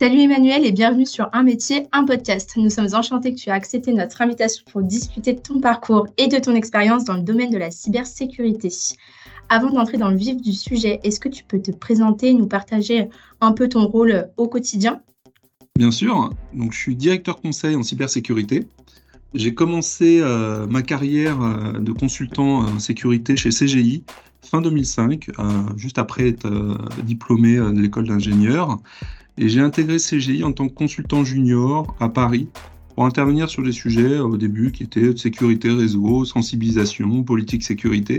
[0.00, 2.52] Salut Emmanuel et bienvenue sur Un métier, un podcast.
[2.56, 6.28] Nous sommes enchantés que tu aies accepté notre invitation pour discuter de ton parcours et
[6.28, 8.68] de ton expérience dans le domaine de la cybersécurité.
[9.48, 13.08] Avant d'entrer dans le vif du sujet, est-ce que tu peux te présenter nous partager
[13.40, 15.00] un peu ton rôle au quotidien?
[15.76, 16.30] Bien sûr.
[16.54, 18.68] Je suis directeur conseil en cybersécurité.
[19.34, 24.04] J'ai commencé euh, ma carrière euh, de consultant en sécurité chez CGI
[24.42, 25.42] fin 2005, euh,
[25.76, 26.48] juste après être
[27.02, 28.78] diplômé de l'école d'ingénieur.
[29.40, 32.48] Et j'ai intégré CGI en tant que consultant junior à Paris
[32.94, 38.18] pour intervenir sur des sujets euh, au début qui étaient sécurité réseau, sensibilisation, politique sécurité.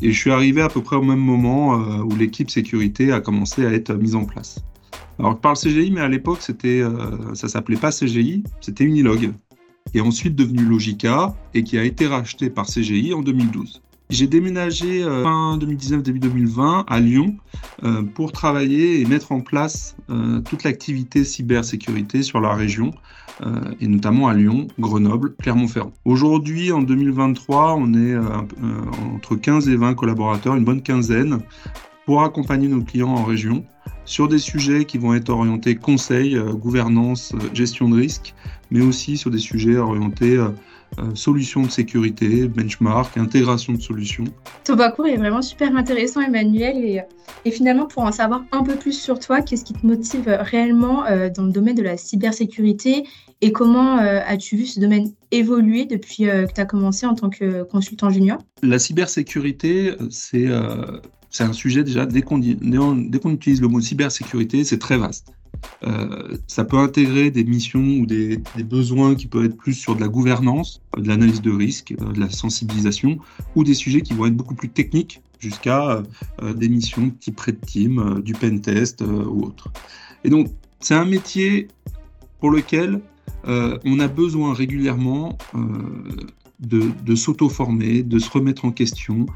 [0.00, 3.20] Et je suis arrivé à peu près au même moment euh, où l'équipe sécurité a
[3.20, 4.64] commencé à être mise en place.
[5.18, 9.32] Alors je parle CGI, mais à l'époque c'était, euh, ça s'appelait pas CGI, c'était Unilog,
[9.90, 13.82] qui est ensuite devenu Logica et qui a été racheté par CGI en 2012.
[14.08, 17.36] J'ai déménagé euh, fin 2019, début 2020 à Lyon
[17.82, 22.92] euh, pour travailler et mettre en place euh, toute l'activité cybersécurité sur la région,
[23.82, 25.92] et notamment à Lyon, Grenoble, Clermont-Ferrand.
[26.06, 28.16] Aujourd'hui, en 2023, on est
[29.14, 31.40] entre 15 et 20 collaborateurs, une bonne quinzaine,
[32.06, 33.62] pour accompagner nos clients en région
[34.06, 38.34] sur des sujets qui vont être orientés conseil, gouvernance, gestion de risque,
[38.70, 40.42] mais aussi sur des sujets orientés
[41.14, 44.24] solutions de sécurité, benchmark, intégration de solutions.
[44.64, 46.76] Ton parcours est vraiment super intéressant, Emmanuel.
[46.78, 47.02] Et,
[47.44, 51.04] et finalement, pour en savoir un peu plus sur toi, qu'est-ce qui te motive réellement
[51.06, 53.04] euh, dans le domaine de la cybersécurité
[53.42, 57.28] et comment euh, as-tu vu ce domaine évoluer depuis que tu as commencé en tant
[57.28, 58.38] que consultant junior?
[58.62, 60.48] La cybersécurité, c'est
[61.30, 65.34] c'est un sujet déjà, dès qu'on utilise le mot cybersécurité, c'est très vaste.
[65.82, 70.00] Euh, ça peut intégrer des missions ou des, besoins qui peuvent être plus sur de
[70.00, 73.18] la gouvernance, de l'analyse de risque, euh, de la sensibilisation,
[73.54, 76.02] ou des sujets qui vont être beaucoup plus techniques, jusqu'à
[76.42, 79.70] euh, des missions type Red Team, du pen test ou autre.
[80.24, 80.48] Et donc,
[80.80, 81.68] c'est un métier
[82.40, 83.00] pour lequel
[83.44, 85.38] on a besoin régulièrement
[86.60, 89.26] de, s'auto-former, de se remettre en question,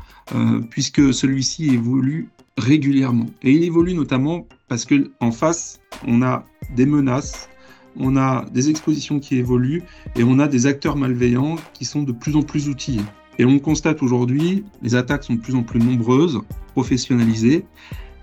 [0.70, 3.26] puisque celui-ci évolue régulièrement.
[3.42, 6.44] Et il évolue notamment parce que en face, on a
[6.76, 7.48] des menaces,
[7.96, 9.82] on a des expositions qui évoluent
[10.16, 13.02] et on a des acteurs malveillants qui sont de plus en plus outillés.
[13.38, 16.40] Et on constate aujourd'hui, les attaques sont de plus en plus nombreuses,
[16.72, 17.64] professionnalisées.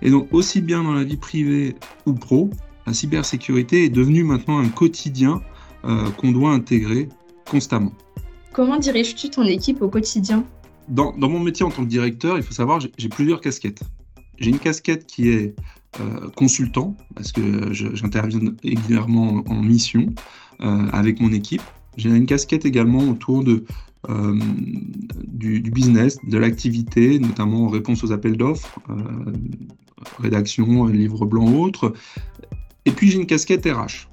[0.00, 1.74] Et donc aussi bien dans la vie privée
[2.06, 2.50] ou pro,
[2.86, 5.42] la cybersécurité est devenue maintenant un quotidien
[5.84, 7.08] euh, qu'on doit intégrer
[7.50, 7.92] constamment.
[8.58, 10.44] Comment diriges-tu ton équipe au quotidien?
[10.88, 13.84] Dans, mon métier en tant que directeur, il faut savoir, j'ai plusieurs casquettes.
[14.36, 15.54] J'ai une casquette qui est
[16.00, 20.06] euh, consultant, parce que j'interviens régulièrement en, mission
[20.60, 21.62] euh, avec mon équipe.
[21.96, 24.38] J'ai une casquette également autour euh,
[25.28, 28.80] du, business, de l'activité, notamment en réponse aux appels d'offres,
[30.18, 31.94] rédaction, livre blanc autre.
[32.86, 34.08] Et puis j'ai une casquette RH.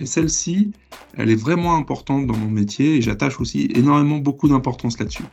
[0.00, 0.72] Et celle-ci,
[1.14, 5.24] elle est vraiment importante dans mon métier et j'attache aussi énormément beaucoup d'importance là-dessus.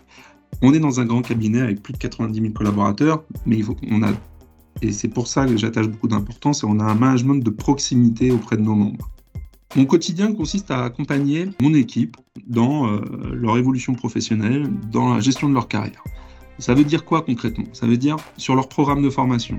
[0.61, 4.11] On est dans un grand cabinet avec plus de 90 000 collaborateurs, mais on a,
[4.81, 8.57] et c'est pour ça que j'attache beaucoup d'importance, on a un management de proximité auprès
[8.57, 9.09] de nos membres.
[9.75, 13.01] Mon quotidien consiste à accompagner mon équipe dans euh,
[13.33, 16.03] leur évolution professionnelle, dans la gestion de leur carrière.
[16.59, 17.65] Ça veut dire quoi concrètement?
[17.73, 19.57] Ça veut dire sur leur programme de formation,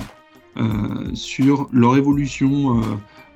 [1.15, 2.83] sur leur évolution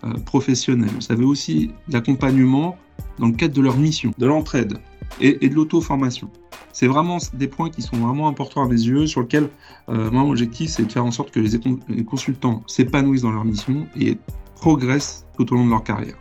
[0.05, 0.91] euh, professionnelle.
[0.99, 2.77] Ça veut aussi l'accompagnement
[3.21, 4.79] dans le cadre de leur mission, de l'entraide
[5.21, 6.29] et, et de l'auto-formation.
[6.73, 9.49] C'est vraiment des points qui sont vraiment importants à mes yeux, sur lesquels
[9.89, 13.87] euh, mon objectif, c'est de faire en sorte que les, consultants s'épanouissent dans leur mission
[13.97, 14.19] et
[14.57, 16.17] progressent tout au long de leur carrière.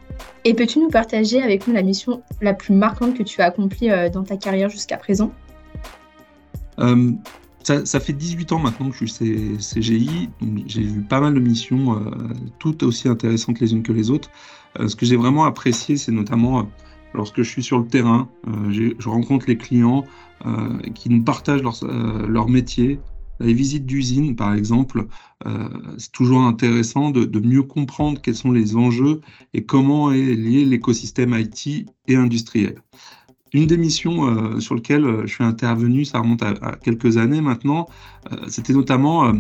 [0.46, 3.90] Et peux-tu nous partager avec nous la mission la plus marquante que tu as accomplie
[3.90, 5.32] euh, dans ta carrière jusqu'à présent?
[6.80, 7.12] Euh,
[7.64, 10.30] ça, fait 18 ans maintenant que je suis CGI,
[10.66, 12.10] j'ai vu pas mal de missions, euh,
[12.60, 14.30] toutes aussi intéressantes les unes que les autres.
[14.86, 16.68] ce que j'ai vraiment apprécié, c'est notamment
[17.14, 18.30] lorsque je suis sur le terrain,
[18.70, 20.06] je rencontre les clients,
[20.46, 23.00] euh, qui nous partagent leur, euh, métier.
[23.40, 25.06] Les visites d'usine, par exemple,
[25.46, 29.22] euh, c'est toujours intéressant de, de, mieux comprendre quels sont les enjeux
[29.54, 32.82] et comment est lié l'écosystème IT et industriel.
[33.54, 37.88] Une des missions sur lesquelles je suis intervenu, ça remonte à, quelques années maintenant,
[38.48, 39.34] c'était notamment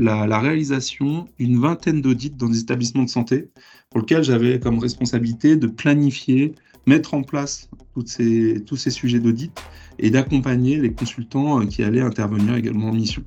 [0.00, 3.50] la, réalisation d'une vingtaine d'audits dans des établissements de santé,
[3.90, 6.54] pour lesquels j'avais comme responsabilité de planifier,
[6.86, 9.52] mettre en place toutes ces, tous ces sujets d'audit
[9.98, 13.22] et d'accompagner les consultants euh, qui allaient intervenir également en mission.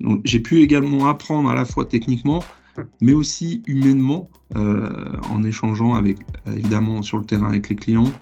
[0.00, 2.42] Donc, j'ai pu également apprendre à la fois techniquement,
[3.00, 8.12] mais aussi humainement, euh, en échangeant avec, évidemment sur le terrain avec les clients,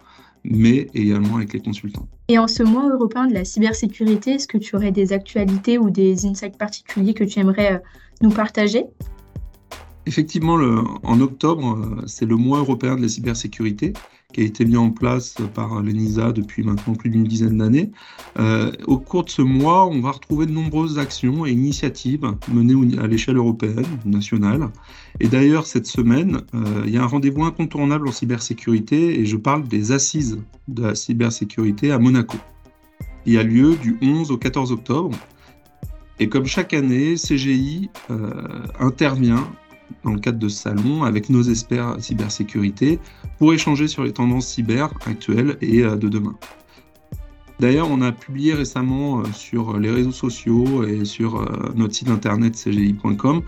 [0.51, 2.09] mais également avec les consultants.
[2.29, 5.91] Et en ce mois européen de la cybersécurité, est-ce que tu aurais des actualités ou
[5.91, 7.79] des insights particuliers que tu aimerais euh,
[8.23, 8.85] nous partager?
[10.07, 10.55] Effectivement,
[11.03, 13.93] en octobre, c'est le mois européen de la cybersécurité
[14.37, 17.91] qui a été mis en place par l'ENISA depuis maintenant plus d'une dizaine d'années.
[18.39, 22.21] Euh, au cours de ce mois, on va retrouver de nombreuses actions et initiatives
[22.53, 24.69] menées à l'échelle européenne, nationale.
[25.21, 29.39] Et d'ailleurs, cette semaine, euh, il y a un rendez-vous incontournable en cybersécurité et je
[29.39, 30.39] parle des assises
[30.69, 32.37] de la cybersécurité à Monaco.
[33.25, 35.17] Il a lieu du 11 au 14 octobre.
[36.21, 38.31] Et comme chaque année, CGI euh,
[38.81, 39.49] intervient
[40.05, 42.99] dans le cadre de ce salon avec nos experts cybersécurité
[43.39, 46.35] pour échanger sur les tendances cyber actuelles et euh, de demain.
[47.59, 52.09] D'ailleurs, on a publié récemment euh, sur les réseaux sociaux et sur euh, notre site
[52.09, 53.43] internet cgi.com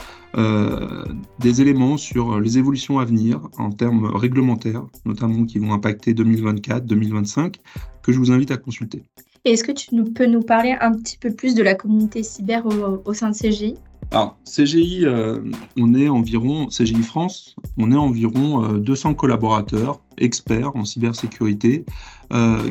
[1.41, 7.55] des éléments sur les évolutions à venir en termes réglementaires, notamment qui vont impacter 2024-2025,
[8.03, 9.03] que je vous invite à consulter.
[9.45, 13.15] Est-ce que tu peux nous parler un petit peu plus de la communauté cyber au
[13.15, 13.75] sein de CGI
[14.11, 15.41] alors, CGI, euh,
[15.77, 21.85] on est environ, CGI France, on est environ 200 euh, collaborateurs, experts en cybersécurité,
[22.33, 22.71] euh,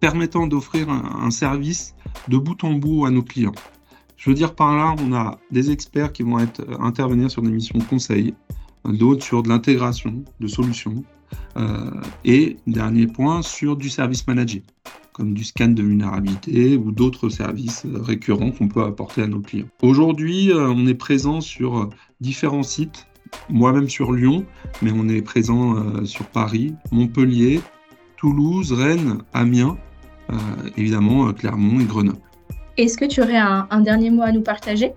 [0.00, 1.94] permettant d'offrir un, service
[2.26, 3.54] de bout en bout à nos clients.
[4.16, 7.50] Je veux dire par là, on a des experts qui vont être, intervenir sur des
[7.50, 8.34] missions de conseil,
[8.84, 11.04] d'autres sur de l'intégration de solutions,
[12.24, 14.64] et dernier point, sur du service managé
[15.12, 19.40] comme du scan de vulnérabilité ou d'autres services euh, récurrents qu'on peut apporter à nos
[19.40, 19.66] clients.
[19.82, 23.06] Aujourd'hui, euh, on est présent sur euh, différents sites,
[23.48, 24.44] moi-même sur Lyon,
[24.82, 27.62] mais on est présent sur Paris, Montpellier,
[28.18, 29.78] Toulouse, Rennes, Amiens,
[30.76, 32.18] évidemment Clermont et Grenoble.
[32.76, 34.92] Est-ce que tu aurais un, un dernier mot à nous partager?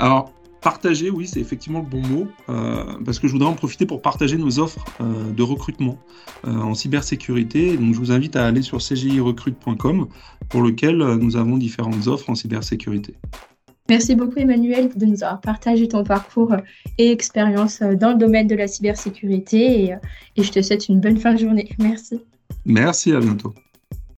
[0.00, 3.86] Alors, Partager, oui, c'est effectivement le bon mot, euh, parce que je voudrais en profiter
[3.86, 5.98] pour partager nos offres euh, de recrutement
[6.46, 7.78] euh, en cybersécurité.
[7.78, 10.08] Donc, je vous invite à aller sur cgirecrute.com
[10.50, 13.14] pour lequel nous avons différentes offres en cybersécurité.
[13.88, 16.54] Merci beaucoup Emmanuel de nous avoir partagé ton parcours
[16.98, 19.94] et expérience dans le domaine de la cybersécurité et,
[20.36, 21.70] et je te souhaite une bonne fin de journée.
[21.78, 22.20] Merci.
[22.64, 23.54] Merci, à bientôt.